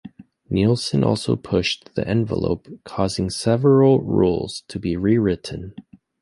[0.49, 5.75] Neilson also pushed the envelope causing several rules to be rewritten.